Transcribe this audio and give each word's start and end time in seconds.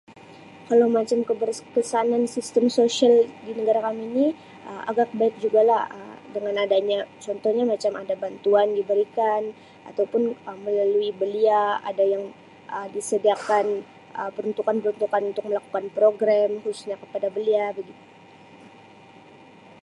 Kalau 0.69 0.87
macam 0.97 1.19
keberkesan 1.29 2.07
sistem 2.35 2.65
sosial 2.77 3.17
di 3.45 3.51
negara 3.59 3.79
kami 3.87 4.03
ni 4.17 4.27
Um 4.69 4.79
agak 4.91 5.09
baik 5.19 5.35
juga 5.45 5.61
la 5.69 5.79
Um 5.97 6.11
dengan 6.35 6.55
ada 6.65 6.77
nya 6.87 6.99
contohnya 7.25 7.63
macam 7.73 7.91
ada 8.01 8.13
bantuan 8.25 8.67
diberikan 8.79 9.41
atau 9.89 10.03
pun 10.11 10.21
Um 10.49 10.57
melalui 10.65 11.09
belia 11.21 11.63
ada 11.89 12.03
yang 12.13 12.23
Um 12.75 12.87
disediakan 12.95 13.65
Um 14.19 14.29
peruntukan-peruntukan 14.35 15.21
untuk 15.29 15.43
melakukan 15.47 15.85
program 15.97 16.49
khususnya 16.65 16.97
kepada 17.03 17.27
belia. 17.37 17.65